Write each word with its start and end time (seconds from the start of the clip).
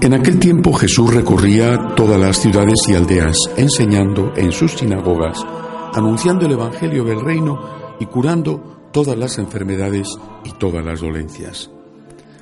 En 0.00 0.14
aquel 0.14 0.38
tiempo 0.38 0.72
Jesús 0.72 1.12
recorría 1.12 1.94
todas 1.96 2.20
las 2.20 2.40
ciudades 2.40 2.78
y 2.88 2.94
aldeas, 2.94 3.36
enseñando 3.56 4.32
en 4.36 4.52
sus 4.52 4.74
sinagogas, 4.74 5.44
anunciando 5.92 6.46
el 6.46 6.52
Evangelio 6.52 7.02
del 7.02 7.20
reino 7.20 7.96
y 7.98 8.06
curando 8.06 8.90
todas 8.92 9.18
las 9.18 9.38
enfermedades 9.38 10.06
y 10.44 10.52
todas 10.52 10.84
las 10.84 11.00
dolencias. 11.00 11.70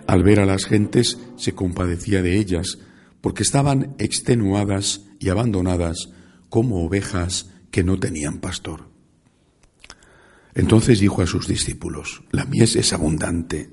Al 0.06 0.22
ver 0.22 0.40
a 0.40 0.46
las 0.46 0.66
gentes 0.66 1.18
se 1.36 1.54
compadecía 1.54 2.20
de 2.20 2.38
ellas, 2.38 2.78
porque 3.22 3.42
estaban 3.42 3.94
extenuadas 3.98 5.06
y 5.18 5.30
abandonadas 5.30 6.10
como 6.50 6.84
ovejas 6.84 7.50
que 7.70 7.82
no 7.82 7.98
tenían 7.98 8.38
pastor. 8.38 8.88
Entonces 10.54 11.00
dijo 11.00 11.22
a 11.22 11.26
sus 11.26 11.48
discípulos, 11.48 12.22
la 12.32 12.44
mies 12.44 12.76
es 12.76 12.92
abundante, 12.92 13.70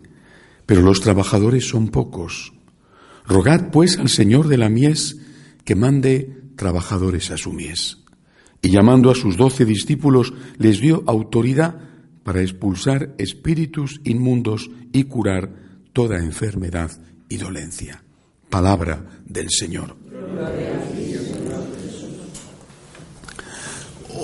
pero 0.66 0.82
los 0.82 1.02
trabajadores 1.02 1.68
son 1.68 1.90
pocos. 1.90 2.54
Rogad 3.26 3.72
pues 3.72 3.98
al 3.98 4.10
Señor 4.10 4.48
de 4.48 4.58
la 4.58 4.70
mies 4.70 5.18
que 5.64 5.76
mande 5.76 6.44
trabajadores 6.56 7.32
a 7.32 7.38
su 7.38 7.54
mies. 7.54 8.00
Y 8.62 8.70
llamando 8.70 9.12
a 9.12 9.16
sus 9.16 9.38
doce 9.38 9.66
discípulos, 9.66 10.34
les 10.58 10.80
dio 10.80 11.04
autoridad 11.08 11.76
para 12.24 12.42
expulsar 12.42 13.14
espíritus 13.18 14.00
inmundos 14.04 14.70
y 14.92 15.04
curar 15.04 15.54
toda 15.92 16.18
enfermedad 16.18 16.92
y 17.30 17.38
dolencia. 17.38 18.04
Palabra 18.50 19.22
del 19.26 19.50
Señor. 19.50 19.96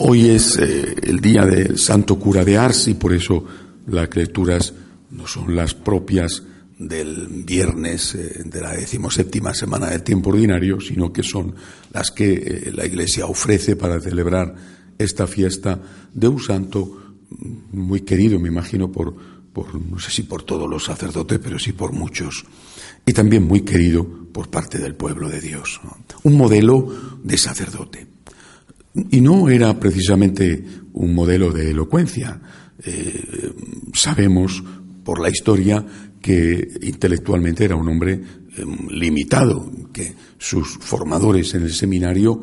Hoy 0.02 0.29
es 0.29 0.57
eh, 0.57 0.95
el 1.04 1.20
día 1.20 1.45
del 1.45 1.77
Santo 1.77 2.18
Cura 2.18 2.45
de 2.45 2.57
Ars 2.57 2.88
y 2.88 2.93
por 2.93 3.13
eso 3.13 3.43
las 3.88 4.16
lecturas 4.16 4.74
no 5.12 5.27
son 5.27 5.55
las 5.55 5.74
propias 5.74 6.43
del 6.80 7.27
viernes 7.46 8.16
eh, 8.16 8.41
de 8.46 8.62
la 8.62 8.72
decimoséptima 8.72 9.54
semana 9.54 9.90
del 9.90 10.02
tiempo 10.02 10.30
ordinario, 10.30 10.80
sino 10.80 11.12
que 11.12 11.24
son 11.24 11.54
las 11.94 12.10
que 12.10 12.34
eh, 12.34 12.71
la 12.74 12.86
Iglesia 12.86 13.26
ofrece 13.26 13.76
para 13.76 13.99
celebrar 13.99 14.55
esta 14.98 15.27
fiesta 15.27 15.80
de 16.13 16.27
un 16.27 16.40
santo 16.40 17.16
muy 17.71 18.02
querido, 18.02 18.40
me 18.40 18.48
imagino, 18.48 18.91
por, 18.91 19.13
no 19.13 19.99
sé 19.99 20.10
si 20.10 20.24
por 20.24 20.44
todos 20.44 20.70
los 20.70 20.86
sacerdotes, 20.86 21.40
pero 21.44 21.60
sí 21.60 21.74
por 21.74 21.91
muchos, 21.91 22.46
y 23.05 23.14
también 23.14 23.43
muy 23.43 23.62
querido 23.62 24.08
por 24.32 24.49
parte 24.49 24.77
del 24.77 24.96
pueblo 24.96 25.30
de 25.30 25.41
Dios. 25.41 25.80
Un 26.24 26.36
modelo 26.36 27.18
de 27.24 27.38
sacerdote. 27.38 28.08
Y 29.12 29.21
no 29.21 29.49
era 29.49 29.80
precisamente 29.80 30.66
un 30.93 31.14
modelo 31.14 31.52
de 31.52 31.71
elocuencia. 31.71 32.41
Eh, 32.84 33.52
sabemos 33.93 34.64
por 35.10 35.21
la 35.21 35.29
historia 35.29 35.84
que 36.21 36.68
intelectualmente 36.84 37.65
era 37.65 37.76
un 37.76 37.90
hombre 37.90 38.13
em, 38.13 38.90
limitado, 38.91 39.68
que 39.91 40.13
sus 40.38 40.77
formadores 40.77 41.55
en 41.55 41.63
el 41.63 41.74
seminario 41.74 42.40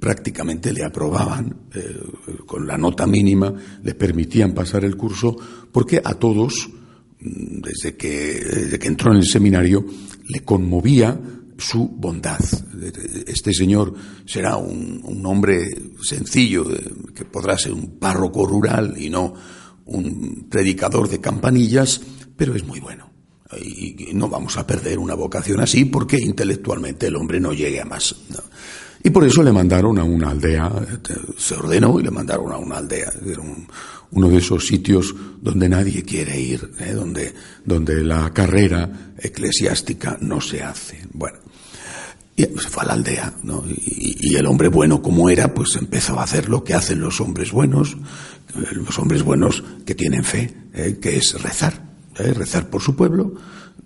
prácticamente 0.00 0.72
le 0.72 0.82
aprobaban 0.84 1.68
eh, 1.72 2.00
con 2.46 2.66
la 2.66 2.76
nota 2.76 3.06
mínima, 3.06 3.54
le 3.80 3.94
permitían 3.94 4.54
pasar 4.54 4.84
el 4.84 4.96
curso, 4.96 5.36
porque 5.70 6.00
a 6.02 6.14
todos, 6.14 6.68
mm, 7.20 7.60
desde 7.60 7.96
que, 7.96 8.42
desde 8.44 8.78
que 8.80 8.88
entró 8.88 9.12
en 9.12 9.18
el 9.18 9.26
seminario, 9.26 9.86
le 10.26 10.40
conmovía 10.40 11.16
su 11.58 11.88
bondad. 11.88 12.40
Este 13.24 13.52
señor 13.52 13.94
será 14.24 14.56
un, 14.56 15.00
un 15.04 15.24
hombre 15.24 15.64
sencillo, 16.02 16.66
que 17.14 17.24
podrá 17.24 17.56
ser 17.56 17.72
un 17.72 18.00
párroco 18.00 18.44
rural 18.44 18.96
y 18.98 19.10
no 19.10 19.32
un 19.86 20.46
predicador 20.50 21.08
de 21.08 21.20
campanillas, 21.20 22.00
pero 22.36 22.54
es 22.54 22.64
muy 22.64 22.80
bueno. 22.80 23.10
Y 23.60 24.10
no 24.12 24.28
vamos 24.28 24.56
a 24.56 24.66
perder 24.66 24.98
una 24.98 25.14
vocación 25.14 25.60
así 25.60 25.84
porque 25.84 26.18
intelectualmente 26.18 27.06
el 27.06 27.16
hombre 27.16 27.40
no 27.40 27.52
llegue 27.52 27.80
a 27.80 27.84
más. 27.84 28.14
Y 29.02 29.10
por 29.10 29.24
eso 29.24 29.42
le 29.42 29.52
mandaron 29.52 29.98
a 29.98 30.04
una 30.04 30.30
aldea, 30.30 30.68
se 31.36 31.54
ordenó 31.54 32.00
y 32.00 32.02
le 32.02 32.10
mandaron 32.10 32.50
a 32.50 32.56
una 32.56 32.78
aldea. 32.78 33.12
Era 33.24 33.42
uno 34.10 34.28
de 34.28 34.38
esos 34.38 34.66
sitios 34.66 35.14
donde 35.40 35.68
nadie 35.68 36.02
quiere 36.02 36.40
ir, 36.40 36.72
¿eh? 36.80 36.92
donde, 36.92 37.32
donde 37.64 38.02
la 38.02 38.32
carrera 38.32 39.12
eclesiástica 39.16 40.18
no 40.20 40.40
se 40.40 40.62
hace. 40.62 41.06
Bueno, 41.12 41.38
y 42.36 42.42
se 42.42 42.68
fue 42.68 42.82
a 42.82 42.86
la 42.86 42.92
aldea, 42.92 43.32
¿no? 43.42 43.64
Y, 43.66 44.16
y, 44.20 44.36
el 44.36 44.46
hombre 44.46 44.68
bueno 44.68 45.00
como 45.00 45.30
era, 45.30 45.54
pues 45.54 45.74
empezó 45.76 46.20
a 46.20 46.24
hacer 46.24 46.50
lo 46.50 46.62
que 46.62 46.74
hacen 46.74 47.00
los 47.00 47.20
hombres 47.22 47.50
buenos, 47.50 47.96
los 48.72 48.98
hombres 48.98 49.22
buenos 49.22 49.64
que 49.84 49.94
tienen 49.94 50.22
fe, 50.22 50.54
¿eh? 50.74 50.98
que 51.00 51.16
es 51.16 51.40
rezar, 51.42 51.82
¿eh? 52.18 52.34
rezar 52.34 52.68
por 52.68 52.82
su 52.82 52.94
pueblo, 52.94 53.34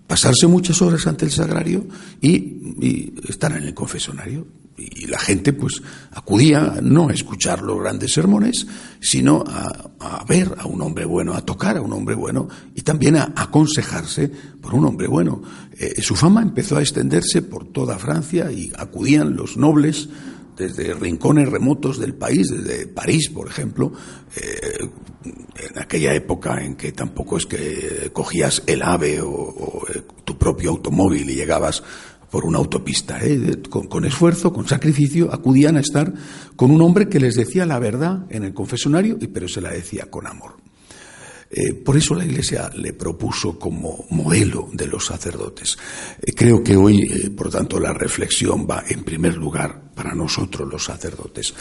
pasarse 0.06 0.46
muchas 0.46 0.82
horas 0.82 1.06
ante 1.06 1.24
el 1.24 1.30
sagrario 1.30 1.86
y, 2.20 3.14
estar 3.28 3.52
en 3.52 3.64
el 3.64 3.74
confesonario. 3.74 4.46
Y 4.80 5.06
la 5.06 5.18
gente 5.18 5.52
pues 5.52 5.82
acudía 6.12 6.78
no 6.82 7.08
a 7.08 7.12
escuchar 7.12 7.62
los 7.62 7.78
grandes 7.80 8.12
sermones, 8.12 8.66
sino 9.00 9.44
a, 9.46 10.24
ver 10.26 10.54
a 10.58 10.66
un 10.66 10.80
hombre 10.82 11.04
bueno, 11.04 11.34
a 11.34 11.44
tocar 11.44 11.76
a 11.76 11.82
un 11.82 11.92
hombre 11.92 12.14
bueno 12.14 12.48
y 12.74 12.82
también 12.82 13.16
a 13.16 13.32
aconsejarse 13.36 14.30
por 14.60 14.74
un 14.74 14.86
hombre 14.86 15.06
bueno. 15.06 15.42
Eh, 15.78 16.00
su 16.00 16.14
fama 16.14 16.42
empezó 16.42 16.76
a 16.76 16.80
extenderse 16.80 17.42
por 17.42 17.66
toda 17.66 17.98
Francia 17.98 18.50
y 18.50 18.72
acudían 18.76 19.34
los 19.34 19.56
nobles 19.56 20.08
desde 20.60 20.94
rincones 20.94 21.48
remotos 21.48 21.98
del 21.98 22.14
país, 22.14 22.48
desde 22.50 22.86
París, 22.86 23.30
por 23.30 23.48
ejemplo, 23.48 23.92
eh, 24.36 24.88
en 25.24 25.78
aquella 25.78 26.14
época 26.14 26.62
en 26.62 26.76
que 26.76 26.92
tampoco 26.92 27.38
es 27.38 27.46
que 27.46 28.10
cogías 28.12 28.62
el 28.66 28.82
AVE 28.82 29.20
o, 29.22 29.84
eh, 29.94 30.02
tu 30.24 30.36
propio 30.36 30.70
automóvil 30.70 31.28
y 31.30 31.34
llegabas 31.34 31.82
por 32.30 32.44
una 32.44 32.58
autopista, 32.58 33.18
¿eh? 33.22 33.60
con, 33.68 34.04
esfuerzo, 34.04 34.52
con 34.52 34.66
sacrificio, 34.66 35.32
acudían 35.32 35.76
a 35.76 35.80
estar 35.80 36.12
con 36.56 36.70
un 36.70 36.80
hombre 36.82 37.08
que 37.08 37.20
les 37.20 37.34
decía 37.34 37.66
la 37.66 37.78
verdad 37.78 38.26
en 38.30 38.44
el 38.44 38.54
confesionario, 38.54 39.18
pero 39.32 39.48
se 39.48 39.60
la 39.60 39.70
decía 39.70 40.06
con 40.10 40.26
amor. 40.26 40.56
Eh, 41.52 41.74
por 41.74 41.96
eso 41.96 42.14
la 42.14 42.24
Iglesia 42.24 42.70
le 42.76 42.92
propuso 42.92 43.58
como 43.58 44.04
modelo 44.10 44.68
de 44.72 44.86
los 44.86 45.06
sacerdotes. 45.06 45.76
Eh, 46.22 46.32
creo 46.32 46.62
que 46.62 46.76
hoy, 46.76 47.02
eh, 47.02 47.30
por 47.30 47.50
tanto, 47.50 47.80
la 47.80 47.92
reflexión 47.92 48.68
va 48.70 48.84
en 48.88 49.02
primer 49.02 49.36
lugar 49.36 49.90
para 49.92 50.14
nosotros 50.14 50.70
los 50.70 50.84
sacerdotes. 50.84 51.52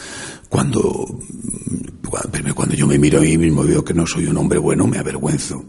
Cuando, 0.48 0.80
mm, 0.80 2.52
cuando 2.54 2.76
yo 2.76 2.86
me 2.86 3.00
miro 3.00 3.18
a 3.18 3.22
mí 3.22 3.36
mismo 3.36 3.64
veo 3.64 3.84
que 3.84 3.92
no 3.92 4.06
soy 4.06 4.26
un 4.26 4.36
hombre 4.36 4.60
bueno, 4.60 4.86
me 4.86 4.98
avergüenzo. 4.98 5.64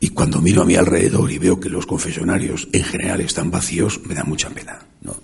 Y 0.00 0.08
cuando 0.10 0.40
miro 0.40 0.62
a 0.62 0.64
mi 0.64 0.76
alrededor 0.76 1.30
y 1.30 1.38
veo 1.38 1.60
que 1.60 1.68
los 1.68 1.86
confesionarios 1.86 2.68
en 2.72 2.84
general 2.84 3.20
están 3.20 3.50
vacíos, 3.50 4.00
me 4.06 4.14
da 4.14 4.24
mucha 4.24 4.48
pena. 4.48 4.86
¿no? 5.02 5.14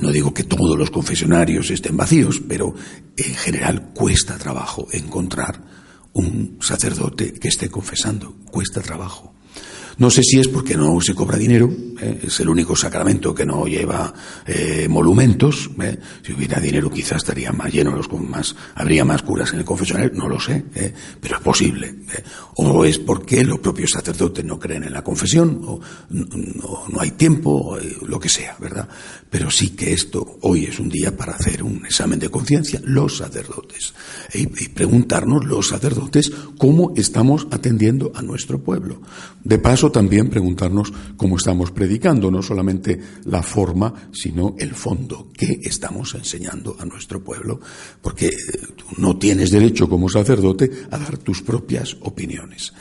no 0.00 0.12
digo 0.12 0.34
que 0.34 0.44
todos 0.44 0.78
los 0.78 0.90
confesionarios 0.90 1.70
estén 1.70 1.96
vacíos, 1.96 2.42
pero 2.46 2.74
en 3.16 3.34
general 3.34 3.90
cuesta 3.94 4.38
trabajo 4.38 4.88
encontrar 4.92 5.62
un 6.12 6.58
sacerdote 6.60 7.32
que 7.32 7.48
esté 7.48 7.68
confesando. 7.68 8.36
Cuesta 8.50 8.80
trabajo. 8.80 9.33
No 9.98 10.10
sé 10.10 10.22
si 10.22 10.40
es 10.40 10.48
porque 10.48 10.76
no 10.76 11.00
se 11.00 11.14
cobra 11.14 11.38
dinero, 11.38 11.70
¿eh? 12.00 12.20
es 12.24 12.40
el 12.40 12.48
único 12.48 12.74
sacramento 12.74 13.34
que 13.34 13.46
no 13.46 13.66
lleva 13.66 14.12
eh, 14.46 14.88
monumentos. 14.88 15.70
¿eh? 15.80 15.98
Si 16.22 16.32
hubiera 16.32 16.60
dinero 16.60 16.90
quizás 16.90 17.18
estaría 17.18 17.52
más 17.52 17.72
lleno, 17.72 17.94
los, 17.94 18.10
más, 18.12 18.54
habría 18.74 19.04
más 19.04 19.22
curas 19.22 19.52
en 19.52 19.60
el 19.60 19.64
confesionario, 19.64 20.12
no 20.14 20.28
lo 20.28 20.40
sé, 20.40 20.64
pero 21.20 21.36
es 21.36 21.42
posible. 21.42 21.94
O 22.56 22.84
es 22.84 22.98
porque 22.98 23.44
los 23.44 23.60
propios 23.60 23.90
sacerdotes 23.90 24.44
no 24.44 24.58
creen 24.58 24.84
en 24.84 24.92
la 24.92 25.02
confesión, 25.02 25.60
o 25.64 25.80
no, 26.10 27.00
hay 27.00 27.12
tiempo, 27.12 27.78
lo 28.06 28.18
que 28.18 28.28
sea, 28.28 28.56
¿verdad? 28.60 28.88
Pero 29.30 29.50
sí 29.50 29.70
que 29.70 29.92
esto 29.92 30.38
hoy 30.42 30.64
es 30.64 30.78
un 30.78 30.88
día 30.88 31.16
para 31.16 31.32
hacer 31.32 31.62
un 31.62 31.84
examen 31.86 32.18
de 32.18 32.30
conciencia, 32.30 32.80
los 32.84 33.18
sacerdotes, 33.18 33.94
y, 34.32 34.42
y 34.42 34.68
preguntarnos 34.68 35.44
los 35.44 35.68
sacerdotes 35.68 36.30
cómo 36.58 36.92
estamos 36.96 37.46
atendiendo 37.50 38.12
a 38.14 38.22
nuestro 38.22 38.62
pueblo. 38.62 39.00
De 39.42 39.58
paso, 39.58 39.83
también 39.90 40.28
preguntarnos 40.28 40.92
cómo 41.16 41.36
estamos 41.36 41.70
predicando, 41.70 42.30
no 42.30 42.42
solamente 42.42 42.98
la 43.24 43.42
forma, 43.42 43.92
sino 44.12 44.54
el 44.58 44.74
fondo, 44.74 45.28
qué 45.32 45.58
estamos 45.62 46.14
enseñando 46.14 46.76
a 46.78 46.84
nuestro 46.84 47.22
pueblo, 47.22 47.60
porque 48.00 48.26
eh, 48.26 48.32
no 48.98 49.16
tienes 49.16 49.50
derecho 49.50 49.88
como 49.88 50.08
sacerdote 50.08 50.70
a 50.90 50.98
dar 50.98 51.18
tus 51.18 51.42
propias 51.42 51.96
opiniones. 52.00 52.72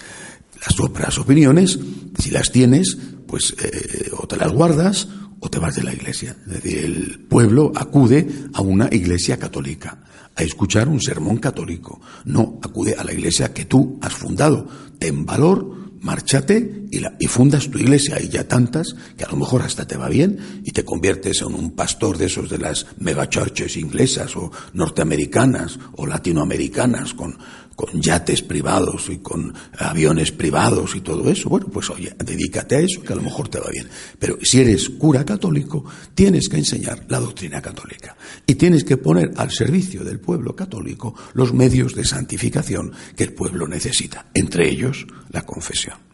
Las 0.66 0.80
otras 0.80 1.18
opiniones, 1.18 1.78
si 2.18 2.32
las 2.32 2.52
tienes, 2.52 2.98
pues 3.28 3.56
eh, 3.62 4.10
o 4.18 4.28
te 4.28 4.38
las 4.38 4.52
guardas 4.52 5.08
o 5.40 5.50
te 5.50 5.60
vas 5.60 5.76
de 5.76 5.84
la 5.84 5.94
iglesia. 5.94 6.38
Es 6.48 6.54
decir, 6.54 6.86
el 6.86 7.26
pueblo 7.28 7.72
acude 7.76 8.28
a 8.54 8.62
una 8.62 8.88
iglesia 8.92 9.38
católica 9.38 10.04
a 10.36 10.44
escuchar 10.44 10.88
un 10.88 11.02
sermón 11.02 11.38
católico. 11.38 12.00
No 12.26 12.60
acude 12.62 12.96
a 12.98 13.04
la 13.04 13.14
iglesia 13.14 13.54
que 13.54 13.66
tú 13.66 14.00
has 14.02 14.14
fundado. 14.14 14.68
Ten 15.00 15.26
valor, 15.26 16.00
márchate 16.02 16.83
y, 17.20 17.28
fundas 17.28 17.70
tu 17.70 17.80
iglesia. 17.80 18.18
Hay 18.18 18.30
ya 18.30 18.48
tantas 18.48 18.96
que 19.18 19.24
a 19.24 19.30
lo 19.30 19.38
mejor 19.38 19.62
hasta 19.62 19.88
te 19.88 19.98
va 19.98 20.10
bien 20.10 20.62
y 20.64 20.72
te 20.72 20.86
conviertes 20.86 21.42
en 21.42 21.54
un 21.54 21.72
pastor 21.72 22.18
de 22.18 22.26
esos 22.26 22.50
de 22.50 22.60
las 22.60 22.86
megachurches 23.00 23.78
inglesas 23.78 24.36
o 24.36 24.52
norteamericanas 24.74 25.80
o 25.94 26.06
latinoamericanas 26.06 27.14
con, 27.14 27.38
con 27.76 28.02
yates 28.02 28.42
privados 28.42 29.10
y 29.10 29.18
con 29.18 29.54
aviones 29.78 30.32
privados 30.32 30.96
y 30.96 31.02
todo 31.02 31.30
eso, 31.30 31.50
bueno, 31.50 31.68
pues 31.68 31.90
oye, 31.90 32.16
dedícate 32.24 32.76
a 32.76 32.80
eso, 32.80 33.02
que 33.02 33.14
a 33.14 33.16
lo 33.16 33.22
mejor 33.22 33.50
te 33.50 33.60
va 33.60 33.70
bien. 33.72 33.88
Pero 34.20 34.38
si 34.42 34.62
eres 34.62 34.90
cura 34.90 35.26
católico, 35.26 35.84
tienes 36.14 36.48
que 36.50 36.58
enseñar 36.58 37.06
la 37.10 37.20
doctrina 37.20 37.62
católica 37.62 38.16
y 38.46 38.56
tienes 38.56 38.84
que 38.84 38.98
poner 38.98 39.32
al 39.38 39.52
servicio 39.52 40.04
del 40.04 40.20
pueblo 40.20 40.56
católico 40.56 41.16
los 41.34 41.54
medios 41.54 41.96
de 41.96 42.06
santificación 42.06 42.92
que 43.16 43.24
el 43.24 43.34
pueblo 43.34 43.68
necesita, 43.68 44.28
entre 44.34 44.70
ellos 44.70 45.08
la 45.32 45.42
confesión. 45.42 46.13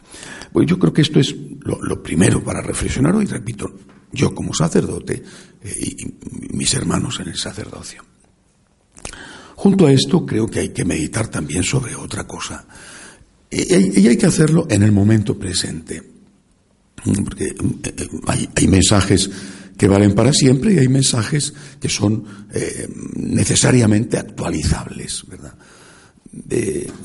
Pues 0.52 0.68
yo 0.68 0.80
creo 0.80 0.94
que 0.94 1.02
esto 1.02 1.20
es 1.20 1.36
lo, 1.62 2.02
primero 2.02 2.44
para 2.44 2.62
reflexionar 2.62 3.16
hoy, 3.16 3.26
repito, 3.26 3.72
yo 4.12 4.34
como 4.34 4.54
sacerdote 4.54 5.22
eh, 5.64 5.80
y 5.80 6.56
mis 6.56 6.74
hermanos 6.74 7.20
en 7.20 7.30
el 7.30 7.38
sacerdocio. 7.38 8.04
Junto 9.56 9.86
a 9.86 9.92
esto 9.92 10.26
creo 10.26 10.48
que 10.48 10.60
hay 10.60 10.70
que 10.70 10.86
meditar 10.86 11.28
también 11.28 11.64
sobre 11.64 11.96
otra 11.96 12.26
cosa. 12.26 12.66
Y 13.52 14.08
hay 14.08 14.18
que 14.18 14.28
hacerlo 14.28 14.68
en 14.70 14.84
el 14.84 14.92
momento 14.92 15.38
presente. 15.38 16.02
Porque 17.04 17.46
eh, 17.46 18.10
hay, 18.56 18.68
mensajes 18.68 19.30
que 19.78 19.88
valen 19.88 20.14
para 20.14 20.34
siempre 20.34 20.74
y 20.74 20.80
hay 20.80 20.88
mensajes 20.88 21.54
que 21.80 21.90
son 21.90 22.24
eh, 22.54 22.88
necesariamente 23.16 24.18
actualizables, 24.18 25.26
¿verdad? 25.28 25.56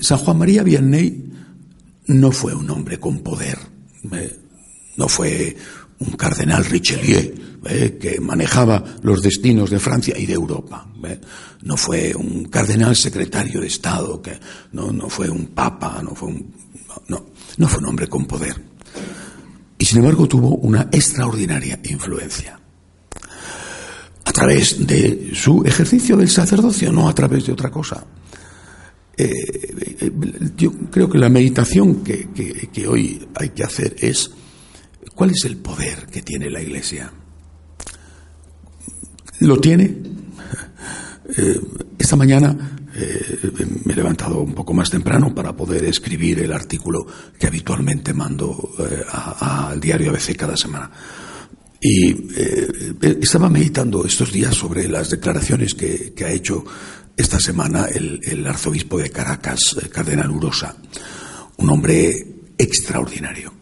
San 0.00 0.18
Juan 0.18 0.38
María 0.38 0.62
Vianney 0.62 1.34
no 2.06 2.32
fue 2.32 2.54
un 2.54 2.70
hombre 2.70 2.98
con 2.98 3.20
poder, 3.20 3.58
no 4.96 5.08
fue 5.08 5.56
un 6.00 6.12
cardenal 6.12 6.64
Richelieu 6.64 7.34
eh, 7.66 7.98
que 8.00 8.20
manejaba 8.20 8.84
los 9.02 9.22
destinos 9.22 9.70
de 9.70 9.78
Francia 9.78 10.18
y 10.18 10.26
de 10.26 10.34
Europa. 10.34 10.86
No 11.62 11.76
fue 11.76 12.14
un 12.14 12.46
cardenal 12.46 12.94
secretario 12.94 13.60
de 13.60 13.68
Estado, 13.68 14.20
que 14.20 14.38
no, 14.72 14.92
no 14.92 15.08
fue 15.08 15.30
un 15.30 15.46
papa, 15.46 16.02
no 16.02 16.14
fue 16.14 16.28
un, 16.28 16.52
no, 17.08 17.24
no 17.56 17.68
fue 17.68 17.78
un 17.78 17.86
hombre 17.86 18.06
con 18.06 18.26
poder. 18.26 18.54
Y 19.78 19.84
sin 19.84 19.98
embargo 19.98 20.28
tuvo 20.28 20.56
una 20.56 20.88
extraordinaria 20.92 21.80
influencia. 21.84 22.60
A 24.26 24.32
través 24.32 24.86
de 24.86 25.32
su 25.34 25.62
ejercicio 25.64 26.16
del 26.16 26.28
sacerdocio, 26.28 26.92
no 26.92 27.08
a 27.08 27.14
través 27.14 27.46
de 27.46 27.52
otra 27.52 27.70
cosa. 27.70 28.04
Eh, 29.16 29.30
eh, 30.00 30.12
yo 30.56 30.72
creo 30.90 31.08
que 31.08 31.18
la 31.18 31.28
meditación 31.28 32.02
que, 32.02 32.28
que 32.72 32.88
hoy 32.88 33.26
hay 33.36 33.50
que 33.50 33.62
hacer 33.62 33.94
es 33.98 34.30
¿Cuál 35.14 35.30
es 35.30 35.44
el 35.44 35.58
poder 35.58 36.06
que 36.06 36.22
tiene 36.22 36.50
la 36.50 36.60
Iglesia? 36.60 37.12
¿Lo 39.40 39.58
tiene? 39.58 39.96
Eh, 41.38 41.58
esta 41.98 42.16
mañana 42.16 42.54
me 43.84 43.92
he 43.94 43.96
levantado 43.96 44.42
un 44.42 44.52
poco 44.52 44.74
más 44.74 44.90
temprano 44.90 45.34
para 45.34 45.56
poder 45.56 45.82
escribir 45.86 46.38
el 46.40 46.52
artículo 46.52 47.06
que 47.38 47.46
habitualmente 47.46 48.12
mando 48.12 48.70
al 49.40 49.80
diario 49.80 50.10
ABC 50.10 50.36
cada 50.36 50.54
semana. 50.54 50.90
Y 51.86 52.16
estaba 53.20 53.50
meditando 53.50 54.06
estos 54.06 54.32
días 54.32 54.54
sobre 54.54 54.88
las 54.88 55.10
declaraciones 55.10 55.74
que, 55.74 56.14
ha 56.24 56.30
hecho 56.30 56.64
esta 57.14 57.38
semana 57.38 57.86
el, 57.86 58.20
el 58.22 58.46
arzobispo 58.46 58.98
de 58.98 59.10
Caracas, 59.10 59.76
Cardenal 59.92 60.30
Urosa, 60.30 60.74
un 61.58 61.68
hombre 61.68 62.14
extraordinario 62.56 63.52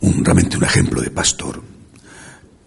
un, 0.00 0.24
realmente 0.24 0.56
un 0.56 0.64
ejemplo 0.64 1.00
de 1.00 1.10
pastor. 1.10 1.62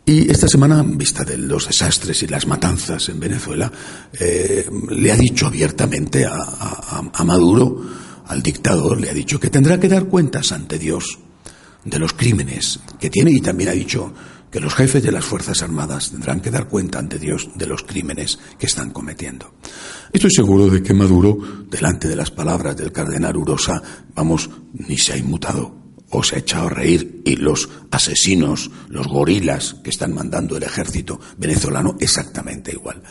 Y 0.05 0.29
esta 0.31 0.47
semana, 0.47 0.79
en 0.79 0.97
vista 0.97 1.23
de 1.23 1.37
los 1.37 1.67
desastres 1.67 2.23
y 2.23 2.27
las 2.27 2.47
matanzas 2.47 3.09
en 3.09 3.19
Venezuela, 3.19 3.71
eh, 4.19 4.67
le 4.89 5.11
ha 5.11 5.15
dicho 5.15 5.45
abiertamente 5.45 6.25
a, 6.25 7.01
Maduro, 7.23 7.85
al 8.25 8.41
dictador, 8.41 8.99
le 8.99 9.09
ha 9.09 9.13
dicho 9.13 9.39
que 9.39 9.51
tendrá 9.51 9.79
que 9.79 9.87
dar 9.87 10.05
cuentas 10.05 10.51
ante 10.51 10.79
Dios 10.79 11.19
de 11.83 11.99
los 11.99 12.13
crímenes 12.13 12.79
que 12.99 13.09
tiene 13.09 13.31
y 13.31 13.41
también 13.41 13.69
ha 13.69 13.73
dicho 13.73 14.13
que 14.51 14.59
los 14.59 14.73
jefes 14.73 15.03
de 15.03 15.11
las 15.11 15.25
Fuerzas 15.25 15.61
Armadas 15.61 16.11
tendrán 16.11 16.41
que 16.41 16.51
dar 16.51 16.67
cuenta 16.67 16.99
ante 16.99 17.19
Dios 17.19 17.49
de 17.55 17.67
los 17.67 17.83
crímenes 17.83 18.39
que 18.57 18.65
están 18.65 18.89
cometiendo. 18.89 19.53
Estoy 20.11 20.31
seguro 20.31 20.69
de 20.69 20.81
que 20.81 20.93
Maduro, 20.93 21.37
delante 21.69 22.07
de 22.07 22.15
las 22.15 22.31
palabras 22.31 22.75
del 22.75 22.91
cardenal 22.91 23.37
Urosa, 23.37 23.81
vamos, 24.15 24.49
ni 24.73 24.97
se 24.97 25.13
ha 25.13 25.17
inmutado 25.17 25.75
o 26.09 26.23
se 26.23 26.35
ha 26.35 26.39
echado 26.39 26.67
a 26.67 26.71
reír 26.71 27.21
y 27.25 27.35
los 27.35 27.69
asesinos, 27.91 28.71
los 28.89 29.07
gorilas 29.07 29.75
que 29.83 29.91
están 29.91 30.13
mandando 30.13 30.57
el 30.57 30.63
ejército 30.63 31.19
venezolano 31.37 31.95
exactamente 31.99 32.71
igual. 32.71 33.03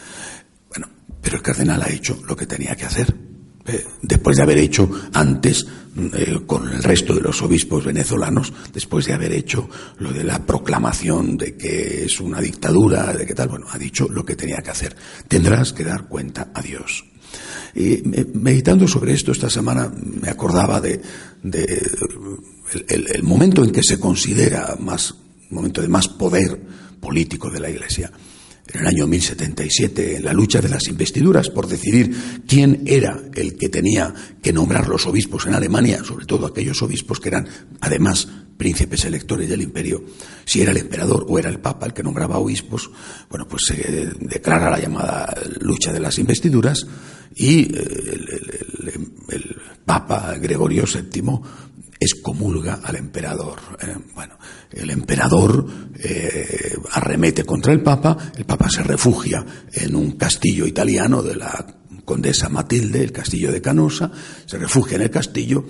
Bueno, 0.68 0.88
pero 1.22 1.36
el 1.36 1.42
cardenal 1.42 1.82
ha 1.82 1.90
hecho 1.90 2.20
lo 2.26 2.34
que 2.34 2.46
tenía 2.46 2.74
que 2.74 2.86
hacer. 2.86 3.27
Eh, 3.68 3.84
después 4.00 4.36
de 4.36 4.42
haber 4.42 4.58
hecho 4.58 4.90
antes 5.12 5.66
eh, 6.14 6.40
con 6.46 6.72
el 6.72 6.82
resto 6.82 7.14
de 7.14 7.20
los 7.20 7.42
obispos 7.42 7.84
venezolanos, 7.84 8.52
después 8.72 9.04
de 9.06 9.12
haber 9.12 9.32
hecho 9.32 9.68
lo 9.98 10.12
de 10.12 10.24
la 10.24 10.44
proclamación 10.44 11.36
de 11.36 11.56
que 11.56 12.04
es 12.04 12.20
una 12.20 12.40
dictadura, 12.40 13.12
de 13.12 13.26
qué 13.26 13.34
tal, 13.34 13.48
bueno, 13.48 13.66
ha 13.70 13.78
dicho 13.78 14.08
lo 14.08 14.24
que 14.24 14.36
tenía 14.36 14.62
que 14.62 14.70
hacer. 14.70 14.96
Tendrás 15.26 15.72
que 15.72 15.84
dar 15.84 16.08
cuenta 16.08 16.50
a 16.54 16.62
Dios. 16.62 17.04
Y 17.74 18.02
meditando 18.34 18.88
sobre 18.88 19.12
esto 19.12 19.32
esta 19.32 19.50
semana 19.50 19.92
me 19.92 20.30
acordaba 20.30 20.80
de, 20.80 21.00
el, 22.88 23.22
momento 23.22 23.62
en 23.62 23.70
que 23.70 23.82
se 23.82 24.00
considera 24.00 24.76
más, 24.80 25.14
momento 25.50 25.82
de 25.82 25.88
más 25.88 26.08
poder 26.08 26.58
político 27.00 27.50
de 27.50 27.60
la 27.60 27.70
Iglesia. 27.70 28.10
En 28.72 28.80
el 28.80 28.86
año 28.86 29.06
1077, 29.06 30.16
en 30.16 30.24
la 30.24 30.32
lucha 30.34 30.60
de 30.60 30.68
las 30.68 30.88
investiduras 30.88 31.48
por 31.48 31.66
decidir 31.66 32.42
quién 32.46 32.82
era 32.86 33.18
el 33.34 33.56
que 33.56 33.70
tenía 33.70 34.12
que 34.42 34.52
nombrar 34.52 34.88
los 34.88 35.06
obispos 35.06 35.46
en 35.46 35.54
Alemania, 35.54 36.04
sobre 36.04 36.26
todo 36.26 36.46
aquellos 36.46 36.82
obispos 36.82 37.18
que 37.18 37.30
eran 37.30 37.48
además 37.80 38.28
príncipes 38.58 39.04
electores 39.04 39.48
del 39.48 39.62
imperio, 39.62 40.04
si 40.44 40.60
era 40.60 40.72
el 40.72 40.78
emperador 40.78 41.24
o 41.28 41.38
era 41.38 41.48
el 41.48 41.60
papa 41.60 41.86
el 41.86 41.94
que 41.94 42.02
nombraba 42.02 42.38
obispos, 42.38 42.90
bueno, 43.30 43.46
pues 43.48 43.62
se 43.66 44.10
declara 44.20 44.70
la 44.70 44.80
llamada 44.80 45.34
lucha 45.60 45.92
de 45.92 46.00
las 46.00 46.18
investiduras 46.18 46.86
y 47.34 47.74
el, 47.74 48.26
el 49.30 49.56
papa 49.86 50.36
Gregorio 50.38 50.84
VII 50.84 51.22
excomulga 52.00 52.80
al 52.84 52.96
emperador. 52.96 53.58
Eh, 53.80 53.94
bueno, 54.14 54.38
el 54.72 54.90
emperador 54.90 55.66
eh, 55.98 56.76
arremete 56.92 57.44
contra 57.44 57.72
el 57.72 57.82
Papa, 57.82 58.16
el 58.36 58.44
Papa 58.44 58.68
se 58.70 58.82
refugia 58.82 59.44
en 59.72 59.96
un 59.96 60.12
castillo 60.12 60.66
italiano 60.66 61.22
de 61.22 61.36
la 61.36 61.66
condesa 62.04 62.48
Matilde, 62.48 63.02
el 63.02 63.12
castillo 63.12 63.52
de 63.52 63.60
Canosa, 63.60 64.10
se 64.46 64.58
refugia 64.58 64.96
en 64.96 65.02
el 65.02 65.10
castillo 65.10 65.66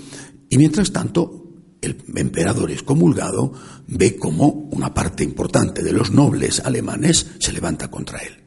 y 0.48 0.56
mientras 0.56 0.92
tanto 0.92 1.44
el 1.80 1.96
emperador 2.16 2.70
excomulgado 2.70 3.52
ve 3.86 4.16
como 4.16 4.48
una 4.48 4.92
parte 4.92 5.24
importante 5.24 5.82
de 5.82 5.92
los 5.92 6.10
nobles 6.10 6.60
alemanes 6.60 7.26
se 7.38 7.52
levanta 7.52 7.90
contra 7.90 8.18
él. 8.18 8.44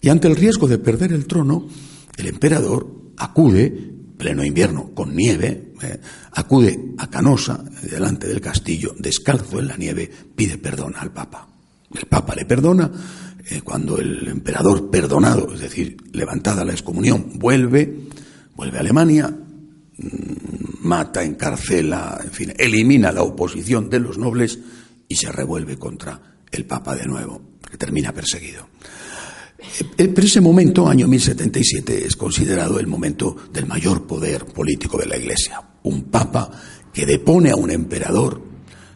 Y 0.00 0.08
ante 0.08 0.28
el 0.28 0.36
riesgo 0.36 0.68
de 0.68 0.78
perder 0.78 1.12
el 1.12 1.26
trono, 1.26 1.66
el 2.16 2.26
emperador 2.26 3.12
acude 3.16 3.94
pleno 4.16 4.44
invierno, 4.44 4.92
con 4.94 5.14
nieve, 5.14 5.72
eh, 5.82 6.00
acude 6.32 6.94
a 6.98 7.08
Canosa, 7.08 7.62
delante 7.82 8.26
del 8.26 8.40
castillo, 8.40 8.94
descalzo 8.98 9.58
en 9.58 9.68
la 9.68 9.76
nieve, 9.76 10.10
pide 10.34 10.58
perdón 10.58 10.94
al 10.96 11.12
Papa. 11.12 11.48
El 11.92 12.06
Papa 12.06 12.34
le 12.34 12.44
perdona, 12.44 12.90
eh, 13.48 13.60
cuando 13.62 13.98
el 13.98 14.26
emperador 14.28 14.90
perdonado, 14.90 15.52
es 15.54 15.60
decir, 15.60 15.96
levantada 16.12 16.64
la 16.64 16.72
excomunión, 16.72 17.38
vuelve, 17.38 18.08
vuelve 18.56 18.78
a 18.78 18.80
Alemania, 18.80 19.28
mm, 19.28 20.86
mata, 20.86 21.22
encarcela, 21.22 22.20
en 22.24 22.30
fin, 22.30 22.54
elimina 22.56 23.12
la 23.12 23.22
oposición 23.22 23.90
de 23.90 24.00
los 24.00 24.18
nobles 24.18 24.58
y 25.08 25.16
se 25.16 25.30
revuelve 25.30 25.78
contra 25.78 26.20
el 26.50 26.64
Papa 26.64 26.94
de 26.94 27.06
nuevo, 27.06 27.40
que 27.70 27.76
termina 27.76 28.12
perseguido. 28.12 28.68
Eh, 29.96 30.08
pero 30.08 30.26
ese 30.26 30.40
momento, 30.40 30.88
año 30.88 31.08
1077, 31.08 32.06
es 32.06 32.16
considerado 32.16 32.78
el 32.78 32.86
momento 32.86 33.36
del 33.52 33.66
mayor 33.66 34.06
poder 34.06 34.46
político 34.46 34.98
de 34.98 35.06
la 35.06 35.16
Iglesia. 35.16 35.62
Un 35.84 36.04
papa 36.04 36.50
que 36.92 37.06
depone 37.06 37.50
a 37.50 37.56
un 37.56 37.70
emperador, 37.70 38.40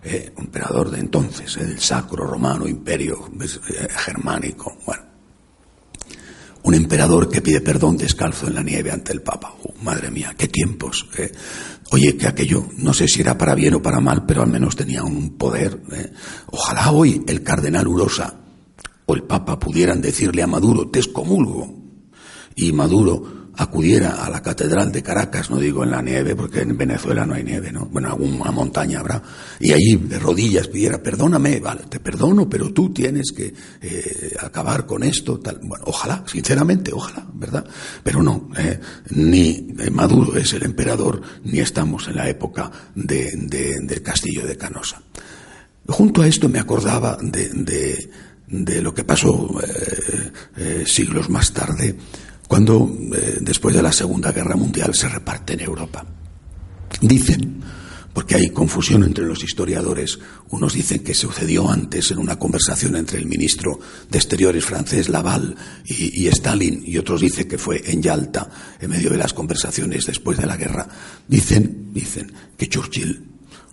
eh, 0.05 0.33
un 0.37 0.45
emperador 0.45 0.91
de 0.91 1.01
entonces, 1.01 1.57
el 1.57 1.69
del 1.69 1.81
Sacro 1.81 2.27
Romano 2.27 2.69
Imperio 2.69 3.31
eh, 3.41 3.89
Germánico, 3.91 4.79
bueno. 4.87 5.03
Un 6.63 6.75
emperador 6.75 7.31
que 7.31 7.41
pide 7.41 7.61
perdón 7.61 7.97
descalzo 7.97 8.47
en 8.47 8.55
la 8.55 8.63
nieve 8.63 8.91
ante 8.91 9.13
el 9.13 9.23
Papa. 9.23 9.55
Oh, 9.63 9.73
madre 9.83 10.11
mía, 10.11 10.35
qué 10.37 10.49
tiempos. 10.49 11.09
Oye, 11.93 12.17
que 12.17 12.27
aquello, 12.27 12.67
no 12.77 12.93
sé 12.93 13.09
si 13.09 13.23
era 13.23 13.39
para 13.39 13.55
bien 13.55 13.75
o 13.75 13.83
para 13.83 14.01
mal, 14.01 14.27
pero 14.27 14.43
al 14.43 14.51
menos 14.51 14.77
tenía 14.77 15.03
un 15.03 15.39
poder. 15.39 15.81
Ojalá 16.49 16.91
hoy 16.91 17.25
el 17.27 17.43
cardenal 17.43 17.89
Urosa 17.89 18.48
o 19.09 19.15
el 19.15 19.23
Papa 19.23 19.59
pudieran 19.59 20.03
decirle 20.03 20.43
a 20.43 20.47
Maduro, 20.47 20.91
te 20.91 20.99
excomulgo, 20.99 21.75
y 22.55 22.73
Maduro 22.73 23.49
acudiera 23.57 24.23
a 24.23 24.29
la 24.29 24.43
catedral 24.43 24.93
de 24.93 25.03
Caracas, 25.03 25.50
no 25.50 25.59
digo 25.59 25.83
en 25.83 25.93
la 25.93 26.03
nieve, 26.03 26.37
porque 26.37 26.61
en 26.61 26.77
Venezuela 26.77 27.25
no 27.25 27.33
hay 27.33 27.43
nieve, 27.43 27.73
¿no? 27.73 27.87
Bueno, 27.87 28.09
alguna 28.11 28.53
montaña 28.53 29.00
habrá, 29.00 29.23
y 29.59 29.73
allí 29.73 29.97
de 29.97 30.19
rodillas 30.19 30.69
pidiera, 30.69 31.03
perdóname, 31.03 31.59
vale, 31.59 31.85
te 31.88 32.00
perdono, 32.00 32.50
pero 32.50 32.71
tú 32.71 32.93
tienes 32.93 33.33
que 33.35 33.55
eh, 33.81 34.37
acabar 34.41 34.85
con 34.85 35.03
esto, 35.03 35.41
tal. 35.41 35.59
Bueno, 35.62 35.85
ojalá, 35.87 36.23
sinceramente, 36.27 36.93
ojalá, 36.93 37.27
¿verdad? 37.33 37.67
Pero 38.03 38.23
no, 38.23 38.50
eh, 38.59 38.79
ni 39.12 39.69
Maduro 39.91 40.37
es 40.37 40.53
el 40.53 40.65
emperador, 40.65 41.23
ni 41.45 41.61
estamos 41.61 42.09
en 42.09 42.17
la 42.17 42.29
época 42.29 42.71
de, 42.95 43.33
del 43.35 44.03
castillo 44.03 44.47
de 44.47 44.57
Canosa. 44.59 45.03
Junto 45.88 46.21
a 46.21 46.29
esto 46.29 46.50
me 46.50 46.59
acordaba 46.59 47.17
de, 47.23 48.11
lo 48.50 48.95
que 48.95 49.05
pasó 49.05 49.61
eh, 50.57 50.85
siglos 50.87 51.28
más 51.28 51.52
tarde, 51.52 51.97
cuando 52.47 52.90
eh, 53.14 53.38
después 53.40 53.75
de 53.76 53.83
la 53.83 53.93
Segunda 53.93 54.33
Guerra 54.33 54.57
Mundial 54.57 54.95
se 54.95 55.09
reparte 55.09 55.52
en 55.52 55.61
Europa. 55.61 56.05
Dicen, 57.02 57.62
porque 58.12 58.35
hay 58.35 58.50
confusión 58.50 59.05
entre 59.05 59.25
los 59.25 59.45
historiadores, 59.45 60.19
unos 60.49 60.73
dicen 60.73 61.05
que 61.05 61.14
sucedió 61.14 61.71
antes 61.71 62.11
en 62.11 62.19
una 62.19 62.37
conversación 62.37 62.97
entre 62.97 63.19
el 63.19 63.26
ministro 63.26 63.78
de 64.11 64.19
Exteriores 64.19 64.64
francés 64.64 65.09
Laval 65.09 65.55
y, 65.85 66.26
Stalin, 66.26 66.83
y 66.85 66.99
otros 66.99 67.21
dicen 67.21 67.47
que 67.47 67.59
fue 67.59 67.81
en 67.87 68.02
Yalta, 68.02 68.50
en 68.81 68.90
medio 68.90 69.11
de 69.11 69.19
las 69.19 69.35
conversaciones 69.35 70.07
después 70.07 70.38
de 70.38 70.47
la 70.47 70.57
guerra. 70.57 70.88
Dicen, 71.28 71.90
dicen 71.93 72.33
que 72.57 72.69
Churchill, 72.69 73.25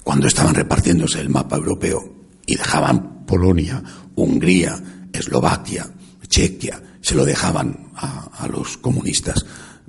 cuando 0.04 0.28
estaban 0.28 0.54
repartiéndose 0.54 1.22
el 1.22 1.30
mapa 1.30 1.56
europeo 1.56 2.28
y 2.46 2.56
dejaban 2.56 3.15
Polonia, 3.26 3.82
Hungría, 4.16 4.82
Eslovaquia, 5.12 5.90
Chequia, 6.28 6.82
se 7.02 7.16
lo 7.16 7.26
dejaban 7.26 7.92
a, 7.96 8.48
los 8.48 8.78
comunistas. 8.78 9.46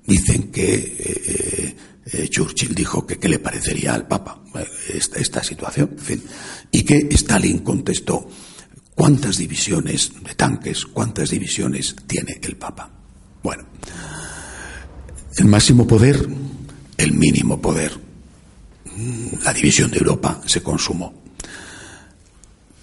Dicen 0.07 0.51
que 0.53 0.75
eh, 0.75 1.77
eh, 2.13 2.29
Churchill 2.29 2.75
dijo 2.75 3.07
que 3.07 3.19
qué 3.19 3.29
le 3.29 3.39
parecería 3.39 3.95
al 3.95 4.07
Papa 4.07 4.43
eh, 4.55 5.01
esta, 5.17 5.43
situación, 5.43 5.97
y 6.71 6.83
que 6.83 7.09
Stalin 7.11 7.61
contestó 7.61 8.29
cuántas 8.95 9.39
divisiones 9.39 10.13
de 10.23 10.35
tanques, 10.35 10.87
cuántas 10.87 11.31
divisiones 11.31 11.97
tiene 12.07 12.39
el 12.43 12.57
Papa. 12.57 12.91
Bueno, 13.43 13.65
el 15.37 15.47
máximo 15.47 15.87
poder, 15.87 16.29
el 16.97 17.13
mínimo 17.13 17.61
poder, 17.61 17.99
la 19.43 19.53
división 19.53 19.91
de 19.91 19.99
Europa 19.99 20.41
se 20.47 20.63
consumó. 20.63 21.26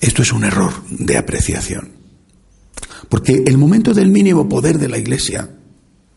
Esto 0.03 0.22
es 0.22 0.33
un 0.33 0.43
error 0.43 0.74
de 0.89 1.17
apreciación. 1.17 1.93
Porque 3.07 3.41
el 3.48 3.57
momento 3.57 3.93
del 3.93 4.10
mínimo 4.10 4.50
poder 4.50 4.77
de 4.77 4.89
la 4.89 4.98
Iglesia, 4.98 5.50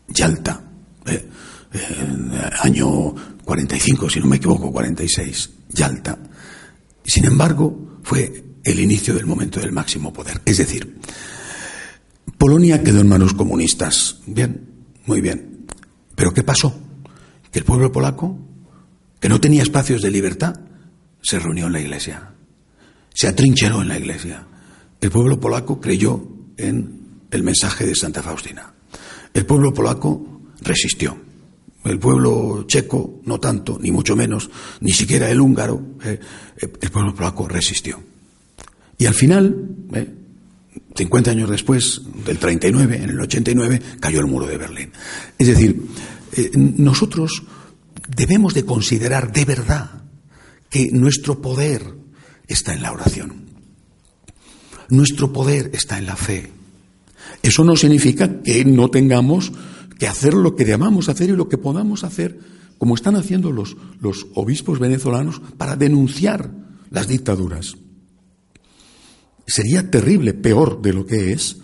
Yalta, 0.09 0.61
eh, 1.05 1.29
año 2.63 3.15
45, 3.45 4.09
si 4.09 4.19
no 4.19 4.25
me 4.25 4.35
equivoco, 4.35 4.73
46, 4.73 5.51
Yalta, 5.69 6.19
sin 7.01 7.23
embargo, 7.23 7.99
fue 8.03 8.57
el 8.61 8.79
inicio 8.81 9.13
del 9.13 9.25
momento 9.25 9.61
del 9.61 9.71
máximo 9.71 10.11
poder. 10.11 10.41
Es 10.43 10.57
decir, 10.57 10.99
Polonia 12.37 12.83
quedó 12.83 12.99
en 12.99 13.07
manos 13.07 13.35
comunistas. 13.35 14.17
Bien, 14.25 14.69
muy 15.05 15.21
bien. 15.21 15.65
Pero 16.13 16.33
¿qué 16.33 16.43
pasó? 16.43 16.77
Que 17.53 17.59
el 17.59 17.65
pueblo 17.65 17.93
polaco, 17.93 18.37
que 19.21 19.29
no 19.29 19.39
tenía 19.39 19.63
espacios 19.63 20.01
de 20.01 20.11
libertad, 20.11 20.59
se 21.21 21.39
reunió 21.39 21.67
en 21.67 21.71
la 21.71 21.79
iglesia. 21.79 22.33
Se 23.17 23.27
atrincheró 23.27 23.81
en 23.81 23.87
la 23.87 23.97
iglesia. 23.97 24.45
El 25.01 25.09
pueblo 25.09 25.39
polaco 25.39 25.81
creyó 25.81 26.21
en 26.55 27.23
el 27.31 27.41
mensaje 27.41 27.83
de 27.83 27.95
Santa 27.95 28.21
Faustina. 28.21 28.71
El 29.33 29.43
pueblo 29.43 29.73
polaco 29.73 30.43
resistió. 30.61 31.17
El 31.83 31.97
pueblo 31.97 32.65
checo, 32.67 33.21
no 33.25 33.39
tanto, 33.39 33.79
ni 33.81 33.89
mucho 33.89 34.15
menos, 34.15 34.51
ni 34.81 34.91
siquiera 34.91 35.31
el 35.31 35.41
húngaro, 35.41 35.95
eh, 36.03 36.19
el 36.79 36.91
pueblo 36.91 37.15
polaco 37.15 37.47
resistió. 37.47 37.99
Y 38.99 39.07
al 39.07 39.15
final, 39.15 39.67
eh, 39.93 40.13
50 40.95 41.31
años 41.31 41.49
después, 41.49 42.03
del 42.23 42.37
39, 42.37 42.97
en 42.97 43.09
el 43.09 43.19
89, 43.19 43.81
cayó 43.99 44.19
el 44.19 44.27
muro 44.27 44.45
de 44.45 44.59
Berlín. 44.59 44.91
Es 45.39 45.47
decir, 45.47 45.87
eh, 46.33 46.51
nosotros 46.53 47.41
debemos 48.15 48.53
de 48.53 48.63
considerar 48.63 49.31
de 49.31 49.43
verdad 49.43 50.03
que 50.69 50.91
nuestro 50.91 51.41
poder 51.41 51.96
está 52.47 52.73
en 52.73 52.81
la 52.81 52.91
oración. 52.91 53.47
Nuestro 54.89 55.33
poder 55.33 55.71
está 55.73 55.97
en 55.97 56.05
la 56.05 56.15
fe. 56.15 56.51
Eso 57.43 57.63
no 57.63 57.75
significa 57.75 58.41
que 58.41 58.63
no 58.65 58.89
tengamos 58.89 59.51
que 59.99 60.07
hacer 60.07 60.33
lo 60.33 60.55
que 60.55 60.65
debamos 60.65 61.09
hacer 61.09 61.29
y 61.29 61.35
lo 61.35 61.49
que 61.49 61.57
podamos 61.57 62.03
hacer, 62.03 62.39
como 62.77 62.95
están 62.95 63.15
haciendo 63.15 63.51
los, 63.51 63.75
los 63.99 64.27
obispos 64.35 64.79
venezolanos, 64.79 65.41
para 65.57 65.75
denunciar 65.75 66.51
las 66.89 67.07
dictaduras. 67.07 67.75
Sería 69.45 69.89
terrible, 69.89 70.33
peor 70.33 70.81
de 70.81 70.93
lo 70.93 71.05
que 71.05 71.33
es, 71.33 71.57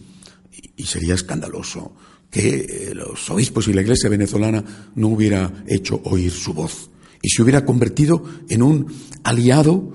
y 0.76 0.84
sería 0.86 1.14
escandaloso 1.14 1.96
que 2.34 2.90
eh, 2.90 2.96
los 2.96 3.30
obispos 3.30 3.68
y 3.68 3.74
la 3.74 3.82
iglesia 3.82 4.10
venezolana 4.10 4.92
no 4.96 5.10
hubiera 5.10 5.64
hecho 5.68 6.02
oír 6.04 6.32
su 6.32 6.54
voz 6.54 6.90
y 7.22 7.30
se 7.30 7.42
hubiera 7.42 7.64
convertido 7.64 8.24
en 8.50 8.64
un 8.64 8.88
aliado, 9.24 9.94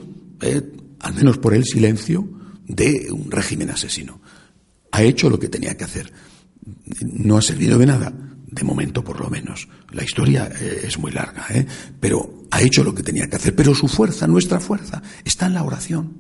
al 1.00 1.14
menos 1.14 1.38
por 1.38 1.54
el 1.54 1.64
silencio, 1.64 2.28
de 2.66 3.09
un 3.11 3.30
régimen 3.30 3.71
asesino. 3.71 4.21
Ha 4.92 5.02
hecho 5.02 5.30
lo 5.30 5.38
que 5.38 5.49
tenía 5.49 5.76
que 5.76 5.85
hacer. 5.85 6.12
No 7.00 7.38
ha 7.38 7.42
servido 7.42 7.78
de 7.78 7.87
nada, 7.87 8.12
de 8.47 8.62
momento 8.62 9.02
por 9.02 9.21
lo 9.21 9.30
menos. 9.30 9.68
La 9.90 10.04
historia 10.04 10.50
eh, 10.61 10.83
es 10.85 10.99
muy 10.99 11.12
larga, 11.12 11.47
¿eh? 11.50 11.66
pero 11.99 12.45
ha 12.50 12.62
hecho 12.62 12.85
lo 12.85 12.95
que 12.95 13.02
tenía 13.02 13.28
que 13.28 13.37
hacer. 13.37 13.54
Pero 13.54 13.75
su 13.75 13.88
fuerza, 13.88 14.26
nuestra 14.26 14.61
fuerza, 14.61 15.02
está 15.25 15.47
en 15.47 15.54
la 15.54 15.62
oración. 15.62 16.16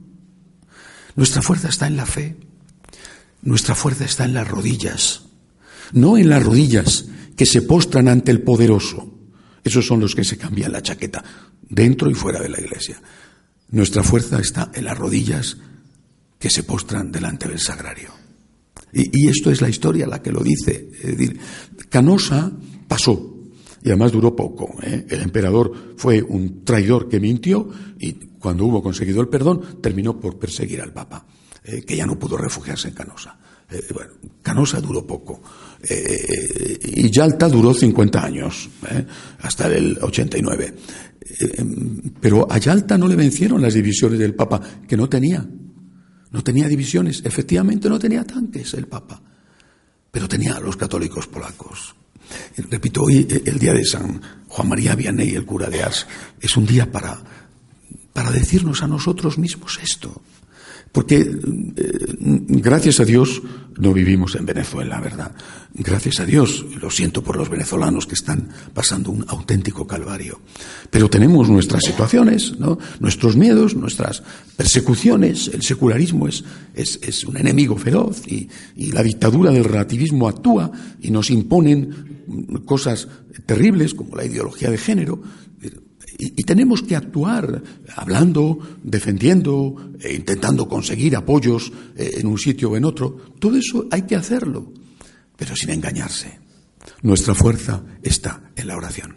Nuestra 1.16 1.42
fuerza 1.42 1.68
está 1.68 1.86
en 1.86 1.96
la 1.96 2.06
fe. 2.06 2.36
Nuestra 3.42 3.74
fuerza 3.74 4.04
está 4.04 4.24
en 4.24 4.34
las 4.34 4.48
rodillas. 4.48 5.26
No 5.92 6.18
en 6.18 6.28
las 6.28 6.42
rodillas 6.42 7.06
que 7.36 7.46
se 7.46 7.62
postran 7.62 8.08
ante 8.08 8.30
el 8.30 8.42
poderoso. 8.42 9.14
Esos 9.64 9.86
son 9.86 10.00
los 10.00 10.14
que 10.14 10.24
se 10.24 10.38
cambian 10.38 10.72
la 10.72 10.82
chaqueta, 10.82 11.22
dentro 11.68 12.10
y 12.10 12.14
fuera 12.14 12.40
de 12.40 12.48
la 12.48 12.60
iglesia. 12.60 13.00
Nuestra 13.70 14.02
fuerza 14.02 14.40
está 14.40 14.70
en 14.74 14.84
las 14.84 14.96
rodillas 14.96 15.56
que 16.38 16.50
se 16.50 16.62
postran 16.62 17.12
delante 17.12 17.48
del 17.48 17.58
sagrario. 17.58 18.10
Y, 18.92 19.28
esto 19.28 19.50
es 19.50 19.60
la 19.60 19.68
historia 19.68 20.06
la 20.06 20.22
que 20.22 20.32
lo 20.32 20.42
dice. 20.42 20.88
Canosa 21.90 22.50
pasó, 22.86 23.38
y 23.82 23.88
además 23.88 24.12
duró 24.12 24.34
poco. 24.34 24.74
¿eh? 24.82 25.06
El 25.08 25.20
emperador 25.20 25.94
fue 25.96 26.22
un 26.22 26.64
traidor 26.64 27.08
que 27.08 27.20
mintió 27.20 27.68
y 27.98 28.12
cuando 28.38 28.64
hubo 28.64 28.82
conseguido 28.82 29.20
el 29.20 29.28
perdón 29.28 29.80
terminó 29.82 30.18
por 30.18 30.38
perseguir 30.38 30.80
al 30.80 30.92
Papa, 30.92 31.26
eh, 31.64 31.82
que 31.82 31.96
ya 31.96 32.06
no 32.06 32.18
pudo 32.18 32.36
refugiarse 32.36 32.88
en 32.88 32.94
Canosa. 32.94 33.38
Eh, 33.70 33.82
Canosa 34.42 34.80
duró 34.80 35.06
poco. 35.06 35.42
y 35.80 37.10
Yalta 37.10 37.48
duró 37.48 37.74
50 37.74 38.24
años, 38.24 38.68
hasta 39.40 39.68
el 39.68 39.98
89. 40.00 40.74
Pero 42.20 42.50
a 42.50 42.58
Yalta 42.58 42.96
no 42.96 43.08
le 43.08 43.16
vencieron 43.16 43.62
las 43.62 43.74
divisiones 43.74 44.18
del 44.18 44.34
Papa, 44.34 44.60
que 44.86 44.96
no 44.96 45.08
tenía. 45.08 45.46
No 46.30 46.42
tenía 46.42 46.68
divisiones, 46.68 47.22
efectivamente 47.24 47.88
no 47.88 47.98
tenía 47.98 48.24
tanques 48.24 48.74
el 48.74 48.86
Papa, 48.86 49.20
pero 50.10 50.28
tenía 50.28 50.56
a 50.56 50.60
los 50.60 50.76
católicos 50.76 51.26
polacos. 51.26 51.94
Repito, 52.70 53.04
hoy 53.04 53.26
eh, 53.30 53.42
el 53.46 53.58
día 53.58 53.72
de 53.72 53.84
San 53.84 54.20
Juan 54.48 54.68
María 54.68 54.94
Vianney, 54.94 55.34
el 55.34 55.46
cura 55.46 55.70
de 55.70 55.82
Ars, 55.82 56.06
es 56.40 56.56
un 56.56 56.66
día 56.66 56.90
para, 56.90 57.18
para 58.12 58.30
decirnos 58.30 58.82
a 58.82 58.88
nosotros 58.88 59.38
mismos 59.38 59.78
esto. 59.82 60.20
Porque, 60.92 61.16
eh, 61.16 62.14
gracias 62.16 63.00
a 63.00 63.04
Dios, 63.04 63.42
no 63.78 63.92
vivimos 63.92 64.34
en 64.34 64.46
Venezuela, 64.46 65.00
¿verdad? 65.00 65.32
Gracias 65.74 66.20
a 66.20 66.26
Dios, 66.26 66.64
lo 66.80 66.90
siento 66.90 67.22
por 67.22 67.36
los 67.36 67.48
venezolanos 67.48 68.06
que 68.06 68.14
están 68.14 68.48
pasando 68.74 69.10
un 69.10 69.24
auténtico 69.28 69.86
calvario. 69.86 70.40
Pero 70.90 71.08
tenemos 71.08 71.48
nuestras 71.48 71.84
situaciones, 71.84 72.58
¿no? 72.58 72.78
Nuestros 73.00 73.36
miedos, 73.36 73.76
nuestras 73.76 74.22
persecuciones. 74.56 75.48
El 75.52 75.62
secularismo 75.62 76.26
es, 76.26 76.44
es, 76.74 77.24
un 77.24 77.36
enemigo 77.36 77.76
feroz 77.76 78.26
y, 78.26 78.48
y 78.74 78.92
la 78.92 79.02
dictadura 79.02 79.52
del 79.52 79.64
relativismo 79.64 80.26
actúa 80.26 80.72
y 81.00 81.10
nos 81.10 81.30
imponen 81.30 82.18
cosas 82.64 83.08
terribles 83.46 83.94
como 83.94 84.16
la 84.16 84.24
ideología 84.24 84.70
de 84.70 84.78
género 84.78 85.22
y, 86.20 86.42
tenemos 86.42 86.82
que 86.82 86.96
actuar 86.96 87.62
hablando, 87.94 88.58
defendiendo, 88.82 89.94
e 90.00 90.14
intentando 90.14 90.66
conseguir 90.66 91.14
apoyos 91.14 91.70
eh, 91.94 92.18
en 92.18 92.26
un 92.26 92.38
sitio 92.38 92.70
o 92.70 92.76
en 92.76 92.84
otro. 92.84 93.16
Todo 93.38 93.56
eso 93.56 93.86
hay 93.92 94.02
que 94.02 94.16
hacerlo, 94.16 94.72
pero 95.36 95.54
sin 95.54 95.70
engañarse. 95.70 96.40
Nuestra 97.02 97.36
fuerza 97.36 97.84
está 98.02 98.50
en 98.56 98.66
la 98.66 98.76
oración. 98.76 99.14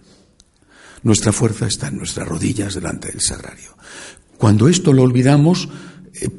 Nuestra 1.01 1.31
fuerza 1.31 1.65
está 1.65 1.87
en 1.87 1.97
nuestras 1.97 2.27
rodillas 2.27 2.75
delante 2.75 3.09
del 3.09 3.21
sagrario. 3.21 3.75
Cuando 4.37 4.67
esto 4.67 4.93
lo 4.93 5.01
olvidamos, 5.01 5.69
eh, 6.13 6.29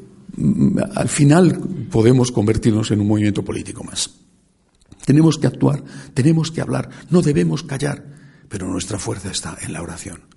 al 0.95 1.09
final 1.09 1.59
podemos 1.91 2.31
convertirnos 2.31 2.89
en 2.91 3.01
un 3.01 3.07
movimiento 3.07 3.43
político 3.43 3.83
más. 3.83 4.11
Tenemos 5.05 5.37
que 5.37 5.47
actuar, 5.47 5.83
tenemos 6.13 6.51
que 6.51 6.61
hablar, 6.61 6.89
no 7.09 7.21
debemos 7.21 7.63
callar, 7.63 8.05
pero 8.47 8.69
nuestra 8.69 8.97
fuerza 8.97 9.29
está 9.29 9.57
en 9.61 9.73
la 9.73 9.81
oración. 9.81 10.32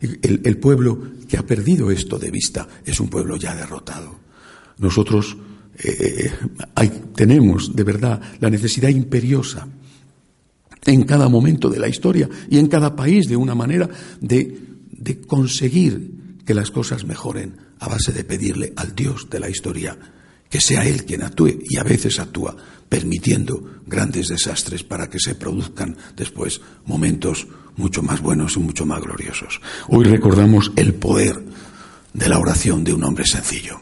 El, 0.00 0.58
pueblo 0.58 1.00
que 1.28 1.36
ha 1.36 1.46
perdido 1.46 1.90
esto 1.90 2.18
de 2.18 2.30
vista 2.30 2.66
es 2.84 3.00
un 3.00 3.08
pueblo 3.08 3.36
ya 3.36 3.54
derrotado. 3.54 4.18
Nosotros 4.78 5.36
eh, 5.78 6.32
tenemos 7.14 7.74
de 7.74 7.84
verdad 7.84 8.20
la 8.40 8.50
necesidad 8.50 8.88
imperiosa 8.88 9.68
en 10.86 11.02
cada 11.04 11.28
momento 11.28 11.68
de 11.68 11.78
la 11.78 11.88
historia 11.88 12.28
y 12.48 12.58
en 12.58 12.68
cada 12.68 12.96
país 12.96 13.28
de 13.28 13.36
una 13.36 13.54
manera 13.54 13.88
de 14.20 15.20
conseguir 15.26 16.40
que 16.44 16.54
las 16.54 16.70
cosas 16.70 17.04
mejoren 17.04 17.56
a 17.78 17.88
base 17.88 18.12
de 18.12 18.24
pedirle 18.24 18.72
al 18.76 18.94
Dios 18.94 19.28
de 19.30 19.40
la 19.40 19.50
historia 19.50 19.96
que 20.50 20.60
sea 20.60 20.84
Él 20.84 21.06
quien 21.06 21.22
actúe 21.22 21.60
y 21.68 21.78
a 21.78 21.84
veces 21.84 22.18
actúa 22.18 22.56
permitiendo 22.88 23.80
grandes 23.86 24.28
desastres 24.28 24.82
para 24.82 25.08
que 25.08 25.20
se 25.20 25.36
produzcan 25.36 25.96
después 26.16 26.60
momentos 26.84 27.46
mucho 27.76 28.02
más 28.02 28.20
buenos 28.20 28.56
y 28.56 28.60
mucho 28.60 28.84
más 28.84 29.00
gloriosos. 29.00 29.60
Hoy 29.88 30.04
recordamos 30.04 30.72
el 30.76 30.94
poder 30.94 31.42
de 32.12 32.28
la 32.28 32.38
oración 32.38 32.84
de 32.84 32.92
un 32.92 33.04
hombre 33.04 33.24
sencillo, 33.24 33.80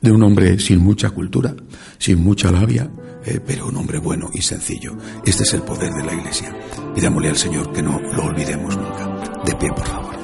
de 0.00 0.10
un 0.10 0.22
hombre 0.22 0.58
sin 0.58 0.78
mucha 0.78 1.10
cultura, 1.10 1.54
sin 1.98 2.24
mucha 2.24 2.50
labia, 2.50 2.90
eh, 3.24 3.38
pero 3.46 3.68
un 3.68 3.76
hombre 3.76 3.98
bueno 3.98 4.30
y 4.32 4.40
sencillo. 4.42 4.96
Este 5.24 5.44
es 5.44 5.52
el 5.52 5.62
poder 5.62 5.92
de 5.92 6.04
la 6.04 6.14
Iglesia. 6.14 6.56
Pidámosle 6.94 7.28
al 7.28 7.36
Señor 7.36 7.72
que 7.72 7.82
no 7.82 8.00
lo 8.00 8.24
olvidemos 8.24 8.76
nunca. 8.76 9.42
De 9.44 9.54
pie, 9.54 9.68
por 9.68 9.86
favor. 9.86 10.21